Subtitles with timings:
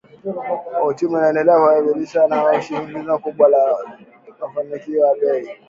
[0.87, 3.77] Uchumi unaendelea kukabiliwa na shinikizo kubwa la
[4.27, 5.49] mfumuko wa bei.